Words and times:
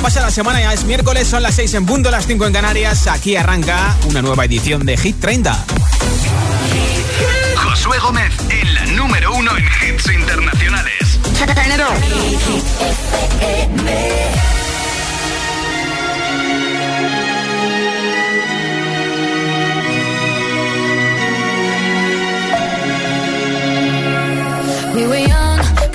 pasa 0.00 0.20
la 0.20 0.30
semana, 0.30 0.60
ya 0.60 0.72
es 0.72 0.84
miércoles, 0.84 1.28
son 1.28 1.42
las 1.42 1.54
6 1.54 1.74
en 1.74 1.86
punto, 1.86 2.10
las 2.10 2.26
5 2.26 2.46
en 2.46 2.52
Canarias. 2.52 3.06
Aquí 3.06 3.36
arranca 3.36 3.94
una 4.08 4.22
nueva 4.22 4.44
edición 4.44 4.84
de 4.84 4.96
Hit 4.96 5.20
30. 5.20 5.64
Josué 7.56 7.98
Gómez 7.98 8.32
en 8.50 8.74
la 8.74 8.86
número 8.86 9.34
uno 9.34 9.52
en 9.56 9.64
hits 9.64 10.10
internacionales. 10.12 11.18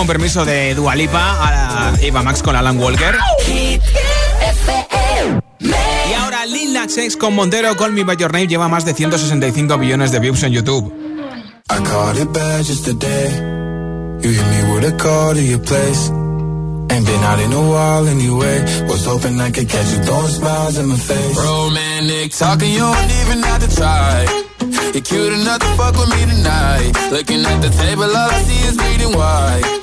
con 0.00 0.06
permiso 0.06 0.46
de 0.46 0.74
Dua 0.74 0.94
Lipa, 0.94 1.20
a 1.20 1.92
Eva 2.00 2.22
Max 2.22 2.42
con 2.42 2.56
Alan 2.56 2.80
Walker. 2.80 3.18
Y 5.58 6.14
ahora 6.14 6.46
Lil 6.46 6.72
Nas 6.72 6.96
X 6.96 7.18
con 7.18 7.34
Montero, 7.34 7.76
Call 7.76 7.92
Me 7.92 8.02
By 8.02 8.16
Your 8.16 8.32
Name 8.32 8.46
lleva 8.46 8.66
más 8.66 8.86
de 8.86 8.94
165 8.94 9.76
millones 9.76 10.10
de 10.10 10.18
views 10.20 10.42
en 10.42 10.52
YouTube. 10.52 10.90
I 11.68 11.82
caught 11.84 12.16
it 12.16 12.32
bad 12.32 12.64
just 12.64 12.86
today. 12.86 13.28
You 14.22 14.30
hit 14.30 14.46
me 14.46 14.72
with 14.72 14.84
a 14.90 14.96
call 14.96 15.34
to 15.34 15.42
your 15.42 15.60
place. 15.60 16.08
Ain't 16.08 17.04
been 17.04 17.22
out 17.22 17.38
in 17.38 17.52
a 17.52 17.60
while 17.60 18.08
anyway. 18.08 18.64
Was 18.88 19.04
hoping 19.04 19.38
I 19.38 19.50
could 19.50 19.68
catch 19.68 19.92
you 19.92 20.02
throwing 20.02 20.28
smiles 20.28 20.78
in 20.78 20.86
my 20.86 20.96
face. 20.96 21.36
Romantic 21.36 22.32
talking, 22.32 22.72
you 22.72 22.78
don't 22.78 23.10
even 23.26 23.42
have 23.42 23.68
to 23.68 23.76
try. 23.76 24.24
You're 24.94 25.02
cute 25.02 25.32
enough 25.34 25.58
to 25.58 25.66
fuck 25.76 25.94
with 25.98 26.08
me 26.08 26.24
tonight. 26.24 26.92
Looking 27.12 27.44
at 27.44 27.60
the 27.60 27.68
table, 27.68 28.04
all 28.04 28.30
I 28.30 28.42
see 28.42 28.66
is 28.66 28.76
bleeding 28.78 29.14
white. 29.14 29.79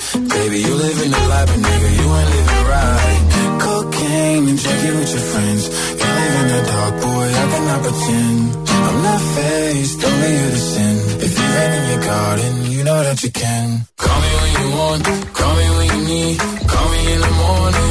Pretend. 7.88 8.70
I'm 8.70 8.98
not 9.04 9.22
faced, 9.36 10.04
only 10.04 10.32
you 10.40 10.48
to 10.56 10.62
sin. 10.72 10.96
If 11.26 11.32
you 11.40 11.48
rain 11.56 11.72
in 11.80 11.84
your 11.92 12.04
garden, 12.12 12.54
you 12.72 12.84
know 12.84 13.00
that 13.08 13.24
you 13.24 13.32
can. 13.32 13.68
Call 13.98 14.20
me 14.24 14.32
when 14.42 14.52
you 14.60 14.68
want, 14.78 15.04
call 15.40 15.54
me 15.60 15.68
when 15.78 15.88
you 15.94 16.02
need. 16.14 16.38
Call 16.72 16.88
me 16.94 17.02
in 17.14 17.20
the 17.28 17.34
morning, 17.44 17.87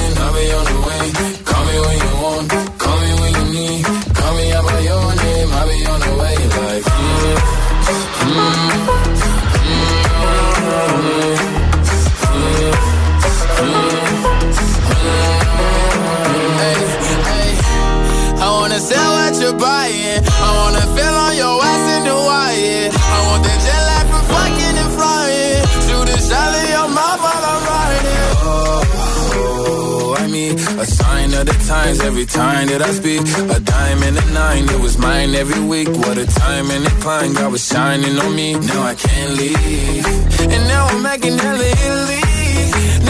the 31.46 31.56
times 31.66 32.00
every 32.00 32.26
time 32.26 32.66
that 32.68 32.82
I 32.82 32.90
speak. 32.90 33.22
A 33.56 33.58
dime 33.60 34.02
and 34.02 34.16
a 34.18 34.26
nine, 34.32 34.64
it 34.68 34.80
was 34.80 34.98
mine 34.98 35.34
every 35.34 35.62
week. 35.72 35.88
What 35.88 36.18
a 36.18 36.26
time 36.26 36.70
and 36.70 36.84
a 36.86 36.94
climb, 37.02 37.32
God 37.34 37.52
was 37.52 37.64
shining 37.66 38.18
on 38.18 38.34
me. 38.34 38.54
Now 38.54 38.82
I 38.82 38.94
can't 38.94 39.32
leave. 39.40 40.06
And 40.52 40.62
now 40.72 40.84
I'm 40.92 41.02
making 41.02 41.38
hella 41.38 41.68
Italy. 41.84 42.24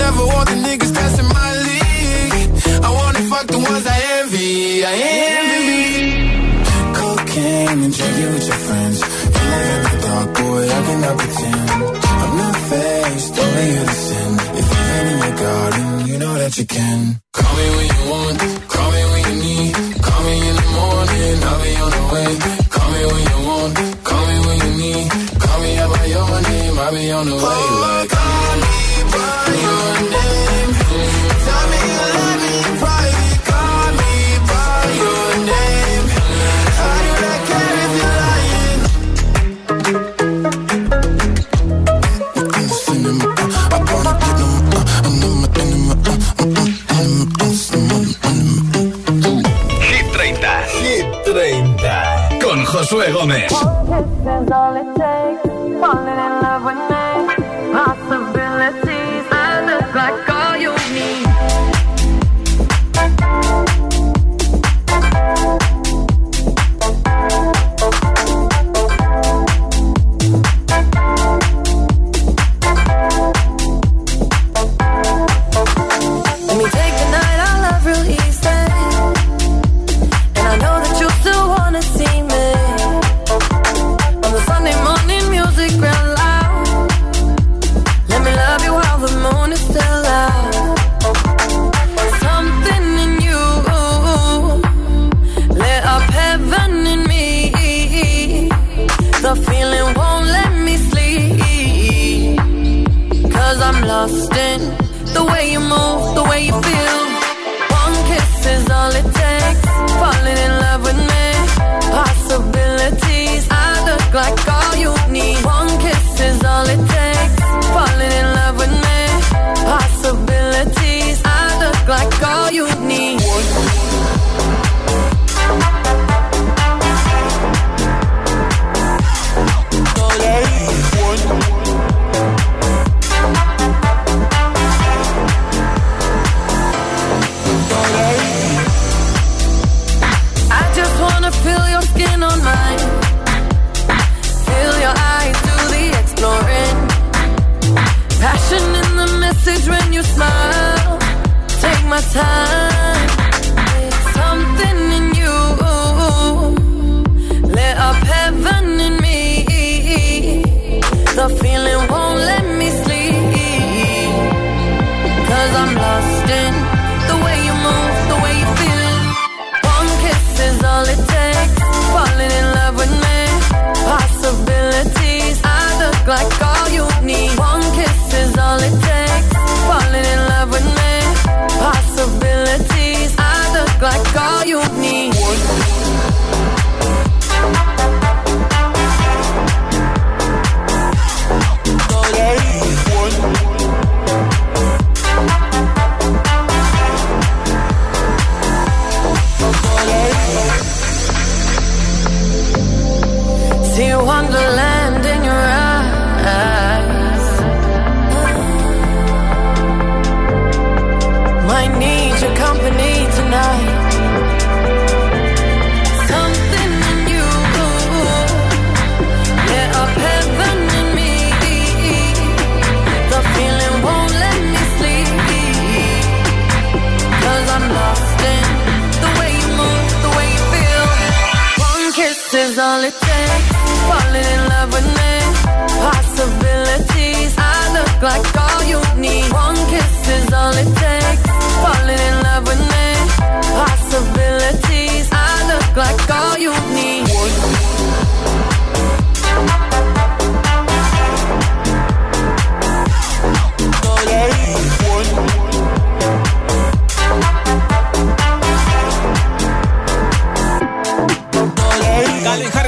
Never 0.02 0.22
want 0.32 0.46
the 0.52 0.58
niggas 0.66 0.92
in 1.22 1.28
my 1.40 1.50
league. 1.68 2.50
I 2.86 2.90
wanna 2.98 3.22
fuck 3.30 3.46
the 3.54 3.58
ones 3.58 3.86
I 3.96 3.98
envy. 4.18 4.84
I 4.84 4.94
envy. 5.32 5.86
Cocaine 6.98 7.80
and 7.86 7.94
drinking 7.98 8.30
with 8.34 8.46
your 8.50 8.60
friends. 8.66 8.98
You 9.34 9.44
live 9.52 9.70
in 9.76 9.82
the 9.84 9.94
dark, 10.06 10.28
boy, 10.38 10.62
I 10.76 10.80
cannot 10.86 11.16
pretend. 11.20 11.70
I'm 12.22 12.32
not 12.42 12.56
faced, 12.70 13.34
only 13.44 13.68
sin. 14.06 14.30
If 14.60 14.66
you 14.72 14.82
rain 14.90 15.06
in 15.12 15.18
your 15.24 15.36
garden, 15.44 16.06
you 16.08 16.18
know 16.18 16.34
that 16.34 16.58
you 16.58 16.66
can. 16.66 17.25
Me 17.56 17.66
when 17.76 17.86
you 17.94 18.02
want, 18.10 18.38
call 18.68 18.90
me 18.92 19.02
when 19.12 19.22
you 19.28 19.36
need. 19.44 19.74
Call 20.06 20.20
me 20.26 20.34
in 20.48 20.56
the 20.60 20.68
morning, 20.76 21.36
I'll 21.48 21.62
be 21.62 21.72
on 21.84 21.90
the 21.96 22.04
way. 22.12 22.32
Call 22.74 22.88
me 22.92 23.02
when 23.10 23.24
you 23.30 23.38
want, 23.48 23.74
call 24.04 24.24
me 24.28 24.36
when 24.46 24.58
you 24.64 24.72
need. 24.82 25.10
Call 25.40 25.60
me 25.60 25.76
name, 26.50 26.78
I'll 26.78 26.92
be 26.92 27.10
on 27.10 27.26
the 27.26 27.34
way. 27.34 27.40
Oh, 27.42 27.95
Josué 52.66 53.12
Gómez. 53.12 53.52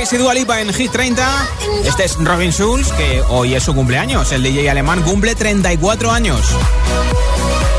Harris 0.09 0.13
y 0.13 0.23
Dua 0.23 0.35
Lipa 0.35 0.61
en 0.61 0.73
Hit 0.73 0.91
30. 0.91 1.49
Este 1.85 2.05
es 2.05 2.17
Robin 2.17 2.51
Schulz, 2.51 2.93
que 2.93 3.23
hoy 3.29 3.55
es 3.55 3.63
su 3.63 3.75
cumpleaños. 3.75 4.33
El 4.33 4.43
DJ 4.43 4.71
alemán 4.71 5.03
cumple 5.03 5.35
34 5.35 6.11
años. 6.11 6.41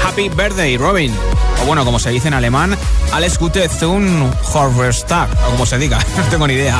Happy 0.06 0.30
birthday, 0.30 0.78
Robin. 0.78 1.16
O 1.62 1.66
bueno, 1.66 1.86
como 1.86 1.98
se 1.98 2.10
dice 2.12 2.28
en 2.28 2.34
alemán, 2.34 2.78
Alles 3.14 3.38
Gute 3.40 3.68
zum 3.70 4.32
Horrorstag. 4.54 5.30
O 5.48 5.52
como 5.52 5.66
se 5.66 5.78
diga, 5.78 5.98
no 6.18 6.24
tengo 6.26 6.48
ni 6.48 6.54
idea. 6.54 6.80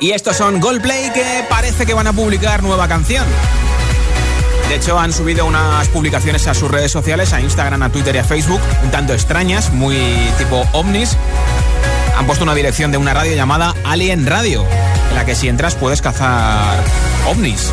Y 0.00 0.10
estos 0.10 0.36
son 0.36 0.60
Goldplay 0.60 1.12
que 1.12 1.44
parece 1.48 1.86
que 1.86 1.94
van 1.94 2.06
a 2.06 2.12
publicar 2.12 2.62
nueva 2.62 2.88
canción. 2.88 3.24
De 4.68 4.76
hecho, 4.76 4.98
han 4.98 5.12
subido 5.12 5.44
unas 5.46 5.88
publicaciones 5.88 6.46
a 6.46 6.54
sus 6.54 6.70
redes 6.70 6.90
sociales, 6.90 7.32
a 7.32 7.40
Instagram, 7.40 7.82
a 7.82 7.90
Twitter 7.90 8.14
y 8.14 8.18
a 8.18 8.24
Facebook, 8.24 8.60
un 8.82 8.90
tanto 8.90 9.12
extrañas, 9.12 9.72
muy 9.72 9.96
tipo 10.38 10.66
ovnis. 10.72 11.16
Han 12.18 12.26
puesto 12.26 12.44
una 12.44 12.54
dirección 12.54 12.90
de 12.90 12.98
una 12.98 13.12
radio 13.14 13.34
llamada 13.34 13.74
Alien 13.84 14.26
Radio, 14.26 14.64
en 15.10 15.16
la 15.16 15.24
que 15.24 15.34
si 15.34 15.48
entras 15.48 15.74
puedes 15.74 16.00
cazar 16.00 16.82
ovnis. 17.26 17.70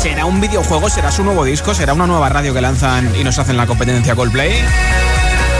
¿Será 0.00 0.24
un 0.24 0.40
videojuego? 0.40 0.88
¿Será 0.88 1.10
su 1.12 1.24
nuevo 1.24 1.44
disco? 1.44 1.74
¿Será 1.74 1.92
una 1.92 2.06
nueva 2.06 2.28
radio 2.28 2.54
que 2.54 2.60
lanzan 2.60 3.14
y 3.16 3.24
nos 3.24 3.38
hacen 3.38 3.56
la 3.56 3.66
competencia 3.66 4.14
Coldplay? 4.14 4.54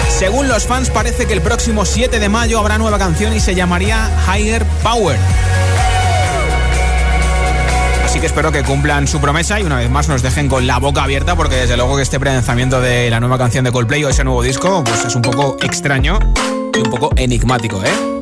Según 0.08 0.48
los 0.48 0.66
fans, 0.66 0.90
parece 0.90 1.26
que 1.26 1.32
el 1.34 1.42
próximo 1.42 1.84
7 1.84 2.18
de 2.18 2.28
mayo 2.28 2.58
habrá 2.58 2.78
nueva 2.78 2.98
canción 2.98 3.34
y 3.34 3.40
se 3.40 3.54
llamaría 3.54 4.10
Higher 4.26 4.64
Power. 4.82 5.18
Espero 8.22 8.52
que 8.52 8.62
cumplan 8.62 9.08
su 9.08 9.20
promesa 9.20 9.58
y 9.60 9.64
una 9.64 9.76
vez 9.76 9.90
más 9.90 10.08
nos 10.08 10.22
dejen 10.22 10.48
con 10.48 10.66
la 10.66 10.78
boca 10.78 11.02
abierta 11.02 11.36
porque 11.36 11.56
desde 11.56 11.76
luego 11.76 11.96
que 11.96 12.02
este 12.02 12.20
prelanzamiento 12.20 12.80
de 12.80 13.10
la 13.10 13.18
nueva 13.18 13.38
canción 13.38 13.64
de 13.64 13.72
Coldplay 13.72 14.04
o 14.04 14.08
ese 14.08 14.24
nuevo 14.24 14.42
disco 14.42 14.84
pues 14.84 15.04
es 15.04 15.14
un 15.14 15.22
poco 15.22 15.56
extraño 15.62 16.18
y 16.74 16.78
un 16.78 16.90
poco 16.90 17.10
enigmático, 17.16 17.82
¿eh? 17.84 18.20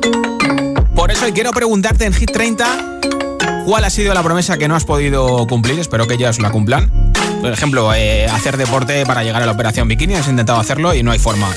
Por 0.95 1.11
eso 1.11 1.25
quiero 1.33 1.51
preguntarte 1.51 2.05
en 2.05 2.13
Hit 2.13 2.31
30 2.31 2.99
cuál 3.65 3.83
ha 3.83 3.89
sido 3.89 4.13
la 4.13 4.23
promesa 4.23 4.57
que 4.57 4.67
no 4.67 4.75
has 4.75 4.83
podido 4.83 5.45
cumplir, 5.47 5.79
espero 5.79 6.07
que 6.07 6.15
ellas 6.15 6.39
la 6.39 6.49
cumplan. 6.49 6.89
Por 7.41 7.51
ejemplo, 7.51 7.93
eh, 7.93 8.25
hacer 8.25 8.57
deporte 8.57 9.05
para 9.05 9.23
llegar 9.23 9.43
a 9.43 9.45
la 9.45 9.51
operación 9.51 9.87
bikini, 9.87 10.15
has 10.15 10.27
intentado 10.27 10.59
hacerlo 10.59 10.93
y 10.93 11.03
no 11.03 11.11
hay 11.11 11.19
forma. 11.19 11.49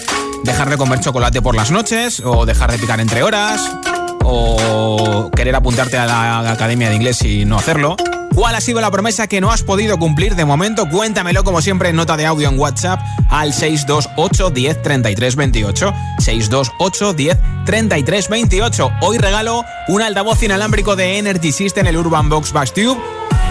Dejar 0.45 0.69
de 0.69 0.77
comer 0.77 1.01
chocolate 1.01 1.41
por 1.43 1.57
las 1.57 1.71
noches 1.71 2.21
o 2.25 2.45
dejar 2.45 2.71
de 2.71 2.79
picar 2.79 3.01
entre 3.01 3.23
horas 3.23 3.61
o 4.25 5.31
querer 5.35 5.55
apuntarte 5.57 5.97
a 5.97 6.07
la 6.07 6.53
academia 6.53 6.91
de 6.91 6.97
inglés 6.97 7.23
y 7.25 7.45
no 7.45 7.57
hacerlo. 7.57 7.97
¿Cuál 8.43 8.57
ha 8.57 8.61
sido 8.61 8.81
la 8.81 8.91
promesa 8.91 9.29
que 9.29 9.41
no 9.41 9.53
has 9.53 9.63
podido 9.63 9.99
cumplir 9.99 10.35
de 10.35 10.45
momento? 10.45 10.89
Cuéntamelo 10.89 11.45
como 11.45 11.63
siempre 11.63 11.91
en 11.91 11.95
nota 11.95 12.17
de 12.17 12.27
audio 12.27 12.49
en 12.49 12.59
WhatsApp 12.59 13.01
al 13.31 13.53
628 13.53 14.51
10 14.51 14.83
33 14.83 15.37
28. 15.37 15.95
628 16.19 17.13
10 17.13 17.39
33 17.65 18.29
28. 18.29 18.91
Hoy 19.03 19.19
regalo 19.19 19.65
un 19.87 20.03
altavoz 20.03 20.43
inalámbrico 20.43 20.97
de 20.97 21.19
Energy 21.19 21.53
System, 21.53 21.87
el 21.87 21.97
Urban 21.97 22.29
Box 22.29 22.53
Bass 22.53 22.75
Tube 22.75 23.01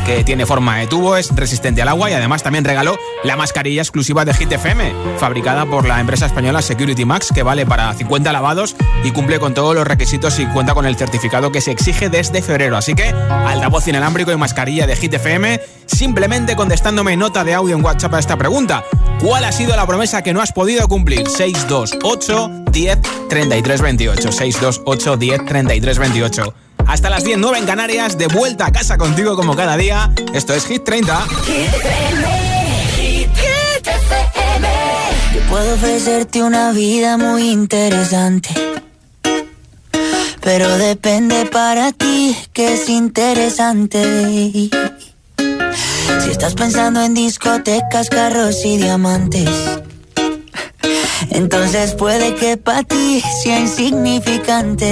que 0.06 0.24
tiene 0.24 0.46
forma 0.46 0.78
de 0.78 0.88
tubo, 0.88 1.18
es 1.18 1.36
resistente 1.36 1.82
al 1.82 1.88
agua 1.88 2.10
y 2.10 2.14
además 2.14 2.44
también 2.44 2.64
regaló 2.64 2.98
la 3.24 3.36
mascarilla 3.36 3.82
exclusiva 3.82 4.26
de 4.26 4.34
Hit 4.34 4.52
FM, 4.52 4.94
fabricada 5.18 5.66
por 5.66 5.88
la 5.88 6.00
empresa 6.00 6.26
española 6.26 6.62
Security 6.62 7.06
Max, 7.06 7.30
que 7.34 7.44
vale 7.44 7.66
para 7.66 7.94
50 7.94 8.32
lavados 8.32 8.76
y 9.04 9.12
cumple 9.12 9.40
con 9.40 9.54
todos 9.54 9.76
los 9.76 9.86
requisitos 9.86 10.40
y 10.40 10.46
cuenta 10.48 10.74
con 10.74 10.86
el 10.86 10.96
certificado 10.96 11.52
que 11.52 11.62
se 11.62 11.72
exige 11.72 12.10
desde 12.10 12.42
febrero. 12.42 12.78
Así 12.78 12.94
que, 12.94 13.10
altavoz 13.10 13.88
inalámbrico 13.88 14.32
y 14.32 14.38
mascarilla 14.38 14.88
de 14.88 14.96
Hit 14.96 15.14
FM, 15.14 15.60
simplemente 15.86 16.56
contestándome 16.56 17.18
nota 17.18 17.44
de 17.44 17.54
audio 17.54 17.76
en 17.76 17.84
WhatsApp 17.84 18.14
a 18.16 18.20
esta 18.20 18.38
pregunta. 18.38 18.84
¿Cuál 19.20 19.44
ha 19.44 19.52
sido 19.52 19.76
la 19.76 19.86
promesa 19.86 20.24
que 20.24 20.34
no 20.34 20.42
has 20.42 20.52
podido 20.52 20.88
cumplir? 20.88 21.28
628 21.28 22.66
10 22.72 23.00
33 23.30 23.82
28. 23.82 24.32
628 24.32 25.18
10 25.18 25.46
33 25.46 26.00
28 26.00 26.54
hasta 26.88 27.10
las 27.10 27.24
10, 27.24 27.40
en 27.58 27.66
Canarias, 27.66 28.18
de 28.18 28.28
vuelta 28.28 28.68
a 28.68 28.72
casa 28.72 28.98
contigo 28.98 29.36
como 29.36 29.56
cada 29.56 29.78
día. 29.78 30.12
Esto 30.34 30.54
es 30.54 30.66
Hit 30.66 30.84
30. 30.84 31.26
Yo 35.34 35.42
puedo 35.50 35.76
ofrecerte 35.76 36.44
una 36.44 36.72
vida 36.72 37.18
muy 37.18 37.50
interesante. 37.50 38.50
Pero 40.42 40.78
depende 40.78 41.46
para 41.46 41.92
ti 41.92 42.36
que 42.54 42.74
es 42.74 42.90
interesante. 42.90 44.70
Si 45.38 46.30
estás 46.30 46.56
pensando 46.56 47.02
en 47.02 47.14
discotecas, 47.14 48.10
carros 48.10 48.66
y 48.66 48.78
diamantes. 48.78 49.50
Entonces 51.30 51.94
puede 51.94 52.36
que 52.36 52.58
para 52.58 52.84
ti 52.84 53.24
sea 53.44 53.60
insignificante. 53.60 54.92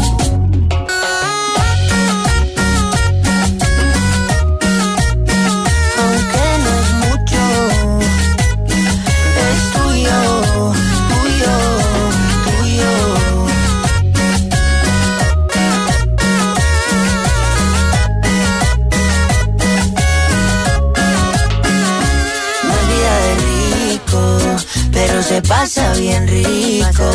Pasa 25.41 25.93
bien 25.93 26.27
rico. 26.27 27.11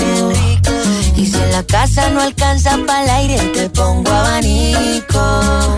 Y 1.16 1.26
si 1.26 1.37
en 1.37 1.52
la 1.52 1.62
casa 1.64 2.11
no 2.11 2.21
alcanza 2.21 2.76
para 2.87 3.04
el 3.04 3.11
aire, 3.11 3.38
te 3.54 3.71
pongo 3.71 4.11
abanico. 4.11 5.76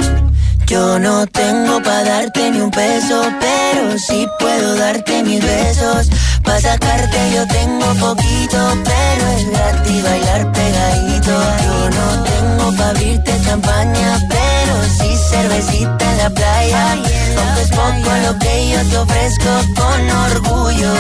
Yo 0.67 0.99
no 0.99 1.27
tengo 1.27 1.83
para 1.83 2.05
darte 2.05 2.51
ni 2.51 2.61
un 2.61 2.71
peso, 2.71 3.23
pero 3.41 3.99
sí 3.99 4.27
puedo 4.39 4.77
darte 4.77 5.23
mis 5.23 5.43
besos. 5.43 6.09
Para 6.45 6.61
sacarte 6.61 7.19
yo 7.35 7.47
tengo 7.47 7.87
poquito, 7.95 8.59
pero 8.85 9.29
es 9.37 9.51
gratis 9.51 10.03
bailar 10.03 10.53
pegadito. 10.53 11.33
Yo 11.65 11.91
no 11.91 12.25
tengo 12.25 12.77
para 12.77 12.91
abrirte 12.91 13.33
champaña, 13.45 14.19
pero 14.29 14.75
sí 14.99 15.17
cervecita 15.31 16.13
en 16.13 16.19
la 16.19 16.31
playa. 16.31 16.97
Aunque 17.39 17.63
es 17.63 17.71
poco 17.71 18.11
lo 18.27 18.39
que 18.39 18.71
yo 18.71 18.81
te 18.91 18.97
ofrezco 18.99 19.51
con 19.77 20.11
orgullo. 20.11 20.93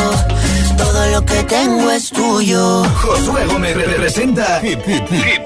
Todo 0.76 1.06
lo 1.08 1.24
que 1.24 1.42
tengo 1.44 1.90
es 1.90 2.10
tuyo. 2.10 2.84
Josué 2.84 3.44
Gómez 3.46 3.76
representa 3.76 4.60
Hit, 4.60 4.78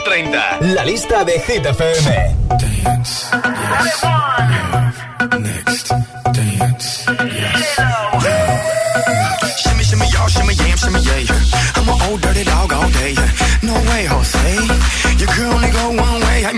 30, 0.04 0.58
la 0.60 0.84
lista 0.84 1.24
de 1.24 1.40
Hit 1.40 1.64
FM. 1.66 2.36
Dance, 2.48 3.26
yes, 3.72 4.02
Next, 5.38 5.92
dance, 6.32 7.06
yes. 7.34 7.91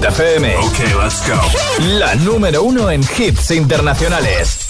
Hit 0.00 0.12
FM. 0.12 0.44
Okay, 0.70 0.94
let's 0.96 1.20
go. 1.28 1.36
La 1.98 2.14
número 2.14 2.62
uno 2.62 2.90
en 2.90 3.02
hits 3.02 3.50
internacionales. 3.50 4.66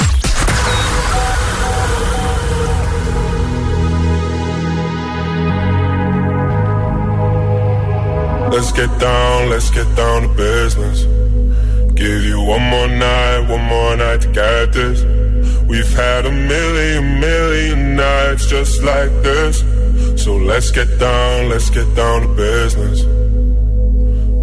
Let's 8.51 8.73
get 8.73 8.91
down, 8.99 9.51
let's 9.51 9.71
get 9.71 9.87
down 9.95 10.23
to 10.23 10.29
business. 10.35 11.05
Give 11.95 12.25
you 12.25 12.41
one 12.41 12.63
more 12.63 12.89
night, 12.89 13.47
one 13.49 13.65
more 13.67 13.97
night 13.97 14.23
to 14.23 14.29
get 14.33 14.73
this. 14.73 15.05
We've 15.69 15.95
had 15.95 16.27
a 16.27 16.33
million, 16.33 17.21
million 17.21 17.95
nights 17.95 18.47
just 18.47 18.83
like 18.83 19.13
this. 19.23 19.61
So 20.17 20.35
let's 20.37 20.73
get 20.73 20.99
down, 20.99 21.51
let's 21.51 21.71
get 21.71 21.95
down 21.95 22.23
to 22.23 22.29
business. 22.35 23.20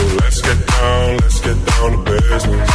Let's 0.00 0.40
get 0.40 0.66
down, 0.66 1.16
let's 1.18 1.40
get 1.40 1.58
down 1.66 1.92
to 1.92 1.98
business. 2.10 2.70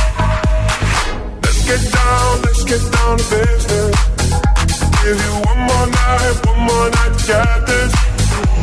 Let's 1.44 1.62
get 1.66 1.82
down, 1.92 2.42
let's 2.46 2.64
get 2.64 2.84
down 2.92 3.18
to 3.18 3.26
business. 3.34 3.96
Give 5.02 5.18
you 5.26 5.34
one 5.50 5.62
more 5.70 5.88
night, 5.88 6.36
one 6.46 6.62
more 6.70 6.90
night 6.98 7.16
get 7.26 7.66
this. 7.66 7.92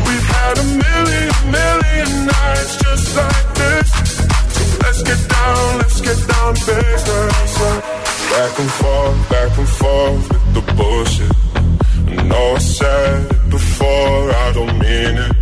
We've 0.06 0.28
had 0.36 0.54
a 0.58 0.66
million, 0.84 1.32
million 1.50 2.26
nights 2.26 2.76
just 2.84 3.16
like 3.16 3.48
this. 3.60 3.90
Let's 4.82 5.02
get 5.02 5.20
down, 5.28 5.78
let's 5.78 6.00
get 6.00 6.18
down 6.28 6.54
to 6.54 6.64
business. 6.66 7.58
Back 8.30 8.58
and 8.58 8.70
forth, 8.70 9.30
back 9.30 9.58
and 9.58 9.68
forth 9.68 10.28
with 10.32 10.54
the 10.54 10.62
bullshit. 10.74 11.36
I 12.06 12.54
I 12.54 12.58
said 12.58 13.30
it 13.30 13.50
before, 13.50 14.30
I 14.30 14.52
don't 14.54 14.78
mean 14.78 15.16
it. 15.18 15.41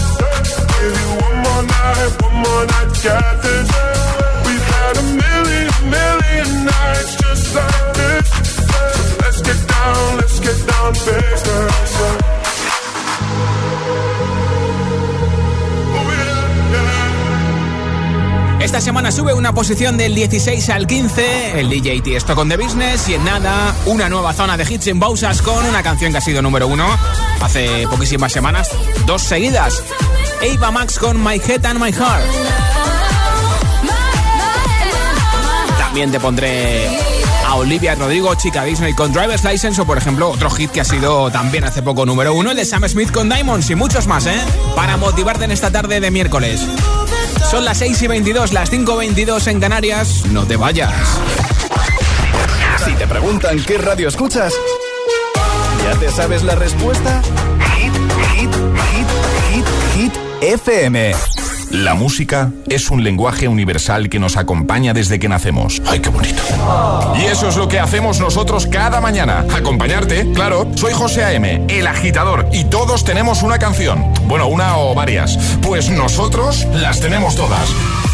Esta 18.61 18.79
semana 18.79 19.11
sube 19.11 19.33
una 19.33 19.53
posición 19.53 19.97
del 19.97 20.15
16 20.15 20.69
al 20.69 20.87
15 20.87 21.59
el 21.59 21.69
DJ 21.69 22.01
Tiesto 22.01 22.35
con 22.35 22.47
The 22.47 22.57
Business 22.57 23.09
y 23.09 23.15
en 23.15 23.25
nada 23.25 23.75
una 23.85 24.07
nueva 24.07 24.33
zona 24.33 24.55
de 24.55 24.63
hits 24.63 24.87
en 24.87 24.99
Bausas 24.99 25.41
con 25.41 25.65
una 25.65 25.83
canción 25.83 26.11
que 26.11 26.19
ha 26.19 26.21
sido 26.21 26.41
número 26.41 26.67
uno 26.67 26.87
hace 27.41 27.85
poquísimas 27.89 28.31
semanas, 28.31 28.69
dos 29.05 29.23
seguidas. 29.23 29.83
Ava 30.41 30.71
Max 30.71 30.97
con 30.97 31.23
My 31.23 31.35
Head 31.35 31.65
and 31.65 31.79
My 31.79 31.91
Heart. 31.91 32.25
También 35.77 36.11
te 36.11 36.19
pondré 36.19 36.87
a 37.45 37.55
Olivia 37.55 37.95
Rodrigo, 37.95 38.33
Chica 38.35 38.63
Disney 38.63 38.93
con 38.93 39.13
Driver's 39.13 39.43
License 39.43 39.81
o 39.81 39.85
por 39.85 39.97
ejemplo 39.97 40.29
otro 40.29 40.49
hit 40.49 40.71
que 40.71 40.81
ha 40.81 40.85
sido 40.85 41.29
también 41.29 41.63
hace 41.63 41.83
poco 41.83 42.05
número 42.05 42.33
uno, 42.33 42.51
el 42.51 42.57
de 42.57 42.65
Sam 42.65 42.87
Smith 42.87 43.11
con 43.11 43.29
Diamonds 43.29 43.69
y 43.69 43.75
muchos 43.75 44.07
más, 44.07 44.25
¿eh? 44.25 44.39
Para 44.75 44.97
motivarte 44.97 45.45
en 45.45 45.51
esta 45.51 45.69
tarde 45.69 45.99
de 45.99 46.09
miércoles. 46.09 46.61
Son 47.49 47.65
las 47.65 47.77
6 47.79 48.01
y 48.01 48.07
22, 48.07 48.53
las 48.53 48.69
5 48.69 48.93
y 48.93 48.97
22 48.97 49.47
en 49.47 49.59
Canarias. 49.59 50.25
No 50.31 50.45
te 50.47 50.55
vayas. 50.55 50.93
Si 52.85 52.93
te 52.93 53.05
preguntan 53.05 53.61
qué 53.63 53.77
radio 53.77 54.07
escuchas, 54.07 54.53
¿ya 55.83 55.99
te 55.99 56.09
sabes 56.09 56.43
la 56.43 56.55
respuesta? 56.55 57.21
FM. 60.41 61.40
La 61.71 61.93
música 61.93 62.51
es 62.67 62.91
un 62.91 63.01
lenguaje 63.01 63.47
universal 63.47 64.09
que 64.09 64.19
nos 64.19 64.35
acompaña 64.35 64.93
desde 64.93 65.19
que 65.19 65.29
nacemos. 65.29 65.81
¡Ay, 65.87 66.01
qué 66.01 66.09
bonito! 66.09 66.43
Y 67.17 67.23
eso 67.23 67.47
es 67.47 67.55
lo 67.55 67.69
que 67.69 67.79
hacemos 67.79 68.19
nosotros 68.19 68.67
cada 68.67 68.99
mañana. 68.99 69.45
Acompañarte, 69.55 70.29
claro. 70.33 70.69
Soy 70.75 70.91
José 70.91 71.23
A.M., 71.23 71.65
el 71.69 71.87
agitador, 71.87 72.49
y 72.51 72.65
todos 72.65 73.05
tenemos 73.05 73.41
una 73.41 73.57
canción. 73.57 74.13
Bueno, 74.25 74.47
una 74.47 74.77
o 74.77 74.93
varias. 74.93 75.37
Pues 75.61 75.89
nosotros 75.89 76.67
las 76.73 76.99
tenemos 76.99 77.37
todas. 77.37 77.69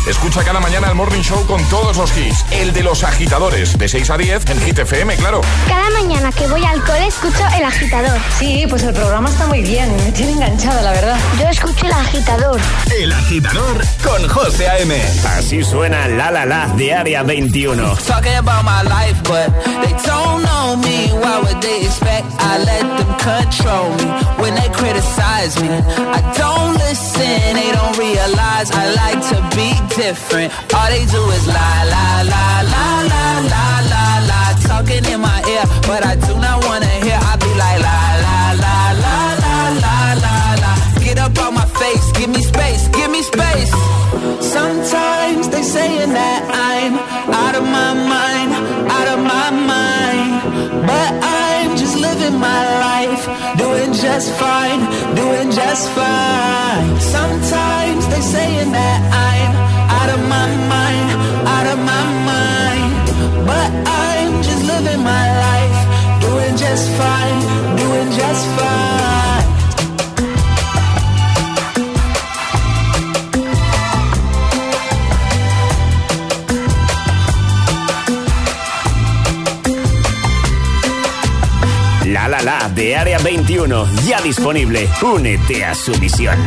Escucha 0.07 0.43
cada 0.43 0.61
mañana 0.61 0.87
el 0.87 0.95
Morning 0.95 1.21
Show 1.21 1.45
con 1.47 1.61
todos 1.65 1.97
los 1.97 2.15
hits. 2.15 2.45
El 2.51 2.71
de 2.73 2.83
los 2.83 3.03
agitadores, 3.03 3.77
de 3.77 3.89
6 3.89 4.09
a 4.11 4.17
10 4.17 4.49
en 4.51 4.61
Hit 4.61 4.79
FM, 4.79 5.15
claro. 5.15 5.41
Cada 5.67 5.89
mañana 5.89 6.31
que 6.31 6.47
voy 6.47 6.63
al 6.63 6.81
cole 6.85 7.07
escucho 7.07 7.43
El 7.57 7.65
Agitador. 7.65 8.17
Sí, 8.39 8.65
pues 8.69 8.83
el 8.83 8.93
programa 8.93 9.27
está 9.27 9.47
muy 9.47 9.63
bien. 9.63 9.93
Me 9.97 10.11
tiene 10.13 10.31
enganchada, 10.31 10.81
la 10.81 10.91
verdad. 10.91 11.19
Yo 11.37 11.49
escucho 11.49 11.85
El 11.85 11.91
Agitador. 11.91 12.61
El 12.97 13.11
Agitador 13.11 13.46
con 14.03 14.27
José 14.29 14.67
A.M. 14.67 14.93
Así 15.37 15.63
suena 15.63 16.07
La 16.07 16.31
La 16.31 16.45
La 16.45 16.67
de 16.75 16.93
Área 16.93 17.23
21. 17.23 17.95
Talking 18.07 18.35
about 18.35 18.63
my 18.65 18.81
life, 18.83 19.21
but 19.23 19.49
they 19.81 19.93
don't 20.05 20.43
know 20.43 20.75
me. 20.77 21.09
Why 21.13 21.39
would 21.43 21.61
they 21.61 21.85
expect 21.85 22.25
I 22.39 22.57
let 22.59 22.81
them 22.97 23.13
control 23.17 23.89
me? 23.97 24.05
When 24.41 24.55
they 24.55 24.69
criticize 24.69 25.59
me, 25.61 25.69
I 25.69 26.21
don't 26.37 26.73
listen. 26.77 27.55
They 27.55 27.71
don't 27.71 27.97
realize 27.97 28.71
I 28.71 28.85
like 28.95 29.21
to 29.31 29.37
be 29.55 29.69
different. 29.95 30.51
All 30.73 30.89
they 30.89 31.05
do 31.05 31.21
is 31.31 31.47
lie, 31.47 31.83
lie, 31.89 32.23
lie, 32.23 32.63
lie, 32.63 33.03
lie, 33.13 33.41
lie, 33.53 33.81
lie, 33.91 34.19
lie. 34.27 34.53
Talking 34.67 35.05
in 35.05 35.21
my 35.21 35.39
ear, 35.47 35.63
but 35.87 36.05
I 36.05 36.15
do 36.15 36.35
not 36.39 36.63
wanna 36.65 36.85
hear. 36.85 36.86
Space. 43.37 43.73
Sometimes 44.41 45.49
they 45.49 45.61
saying 45.61 46.11
that 46.21 46.41
I'm 46.73 46.93
out 47.43 47.55
of 47.59 47.65
my 47.79 47.91
mind, 48.13 48.49
out 48.97 49.07
of 49.13 49.19
my 49.33 49.49
mind. 49.73 50.31
But 50.91 51.09
I'm 51.21 51.77
just 51.77 51.95
living 52.07 52.37
my 52.49 52.63
life, 52.87 53.23
doing 53.63 53.91
just 53.93 54.27
fine, 54.41 54.81
doing 55.21 55.49
just 55.51 55.83
fine. 55.97 56.87
Sometimes 57.15 58.01
they 58.11 58.21
saying 58.35 58.71
that 58.79 58.99
I'm 59.29 59.51
out 59.99 60.09
of 60.15 60.21
my 60.35 60.47
mind, 60.73 61.07
out 61.55 61.67
of 61.73 61.79
my 61.93 62.05
mind. 62.31 62.91
But 63.51 63.69
I'm 64.09 64.33
just 64.47 64.63
living 64.73 65.01
my 65.13 65.25
life, 65.47 65.79
doing 66.25 66.53
just 66.65 66.85
fine, 66.99 67.39
doing 67.81 68.09
just 68.21 68.43
fine. 68.57 68.96
De 82.37 82.95
Área 82.95 83.17
21, 83.17 83.87
ya 84.05 84.21
disponible. 84.21 84.87
Únete 85.01 85.65
a 85.65 85.73
su 85.73 85.91
misión. 85.97 86.37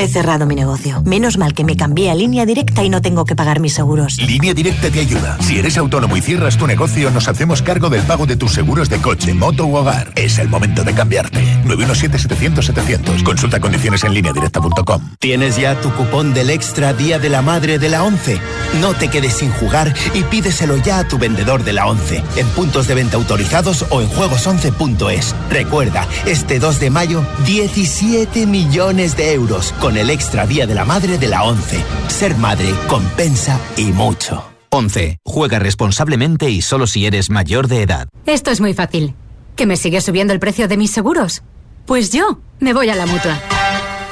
He 0.00 0.08
cerrado 0.08 0.46
mi 0.46 0.54
negocio. 0.54 1.02
Menos 1.04 1.36
mal 1.36 1.52
que 1.52 1.62
me 1.62 1.76
cambié 1.76 2.10
a 2.10 2.14
línea 2.14 2.46
directa 2.46 2.82
y 2.82 2.88
no 2.88 3.02
tengo 3.02 3.26
que 3.26 3.36
pagar 3.36 3.60
mis 3.60 3.74
seguros. 3.74 4.16
Línea 4.16 4.54
directa 4.54 4.88
te 4.88 4.98
ayuda. 4.98 5.36
Si 5.42 5.58
eres 5.58 5.76
autónomo 5.76 6.16
y 6.16 6.22
cierras 6.22 6.56
tu 6.56 6.66
negocio, 6.66 7.10
nos 7.10 7.28
hacemos 7.28 7.60
cargo 7.60 7.90
del 7.90 8.00
pago 8.04 8.24
de 8.24 8.34
tus 8.36 8.54
seguros 8.54 8.88
de 8.88 8.96
coche, 8.96 9.34
moto 9.34 9.66
u 9.66 9.76
hogar. 9.76 10.10
Es 10.16 10.38
el 10.38 10.48
momento 10.48 10.84
de 10.84 10.94
cambiarte. 10.94 11.44
917-700-700. 11.66 13.22
Consulta 13.22 13.60
condiciones 13.60 14.02
en 14.02 14.14
línea 14.14 14.32
directa.com. 14.32 15.02
¿Tienes 15.18 15.58
ya 15.58 15.78
tu 15.78 15.92
cupón 15.92 16.32
del 16.32 16.48
Extra 16.48 16.94
Día 16.94 17.18
de 17.18 17.28
la 17.28 17.42
Madre 17.42 17.78
de 17.78 17.90
la 17.90 18.02
11? 18.02 18.40
No 18.80 18.94
te 18.94 19.08
quedes 19.08 19.34
sin 19.34 19.50
jugar 19.50 19.92
y 20.14 20.22
pídeselo 20.22 20.78
ya 20.78 21.00
a 21.00 21.08
tu 21.08 21.18
vendedor 21.18 21.62
de 21.62 21.74
la 21.74 21.86
11. 21.86 22.24
En 22.36 22.46
puntos 22.48 22.88
de 22.88 22.94
venta 22.94 23.18
autorizados 23.18 23.84
o 23.90 24.00
en 24.00 24.08
juegos11.es. 24.08 25.34
Recuerda, 25.50 26.08
este 26.24 26.58
2 26.58 26.80
de 26.80 26.88
mayo, 26.88 27.22
17 27.44 28.46
millones 28.46 29.14
de 29.14 29.34
euros 29.34 29.74
con 29.78 29.89
el 29.96 30.10
extra 30.10 30.46
día 30.46 30.66
de 30.66 30.74
la 30.74 30.84
madre 30.84 31.18
de 31.18 31.28
la 31.28 31.44
11. 31.44 31.84
Ser 32.08 32.36
madre 32.36 32.74
compensa 32.88 33.58
y 33.76 33.92
mucho. 33.92 34.44
11. 34.70 35.18
Juega 35.24 35.58
responsablemente 35.58 36.50
y 36.50 36.62
solo 36.62 36.86
si 36.86 37.06
eres 37.06 37.30
mayor 37.30 37.68
de 37.68 37.82
edad. 37.82 38.08
Esto 38.26 38.50
es 38.50 38.60
muy 38.60 38.74
fácil. 38.74 39.14
¿Que 39.56 39.66
me 39.66 39.76
sigue 39.76 40.00
subiendo 40.00 40.32
el 40.32 40.40
precio 40.40 40.68
de 40.68 40.76
mis 40.76 40.90
seguros? 40.90 41.42
Pues 41.86 42.12
yo 42.12 42.40
me 42.60 42.72
voy 42.72 42.88
a 42.88 42.94
la 42.94 43.06
mutua. 43.06 43.38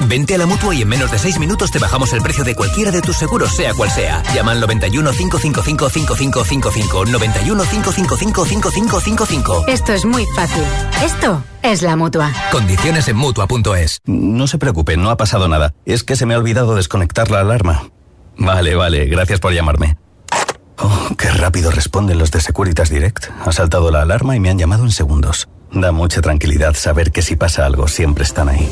Vente 0.07 0.35
a 0.35 0.37
la 0.37 0.45
mutua 0.45 0.73
y 0.73 0.81
en 0.81 0.87
menos 0.87 1.11
de 1.11 1.19
6 1.19 1.39
minutos 1.39 1.71
te 1.71 1.79
bajamos 1.79 2.13
el 2.13 2.21
precio 2.21 2.43
de 2.43 2.55
cualquiera 2.55 2.91
de 2.91 3.01
tus 3.01 3.17
seguros, 3.17 3.55
sea 3.55 3.73
cual 3.73 3.89
sea. 3.89 4.23
Llama 4.33 4.51
al 4.51 4.61
91 4.61 5.11
555 5.11 5.89
5555. 5.89 7.05
91 7.05 7.63
555 7.63 8.45
5555. 8.45 9.65
Esto 9.67 9.93
es 9.93 10.05
muy 10.05 10.25
fácil. 10.35 10.63
Esto 11.03 11.43
es 11.61 11.81
la 11.81 11.95
mutua. 11.95 12.31
Condiciones 12.51 13.07
en 13.07 13.17
mutua.es. 13.17 14.01
No 14.05 14.47
se 14.47 14.57
preocupe, 14.57 14.97
no 14.97 15.09
ha 15.09 15.17
pasado 15.17 15.47
nada. 15.47 15.73
Es 15.85 16.03
que 16.03 16.15
se 16.15 16.25
me 16.25 16.33
ha 16.33 16.37
olvidado 16.37 16.75
desconectar 16.75 17.29
la 17.29 17.41
alarma. 17.41 17.89
Vale, 18.37 18.75
vale, 18.75 19.05
gracias 19.05 19.39
por 19.39 19.53
llamarme. 19.53 19.97
Oh, 20.77 21.09
qué 21.17 21.29
rápido 21.29 21.71
responden 21.71 22.17
los 22.17 22.31
de 22.31 22.39
Securitas 22.39 22.89
Direct. 22.89 23.25
Ha 23.45 23.51
saltado 23.51 23.91
la 23.91 24.01
alarma 24.01 24.35
y 24.35 24.39
me 24.39 24.49
han 24.49 24.57
llamado 24.57 24.85
en 24.85 24.91
segundos. 24.91 25.49
Da 25.71 25.91
mucha 25.91 26.21
tranquilidad 26.21 26.73
saber 26.73 27.11
que 27.11 27.21
si 27.21 27.35
pasa 27.35 27.65
algo 27.65 27.87
siempre 27.87 28.23
están 28.23 28.47
ahí. 28.49 28.71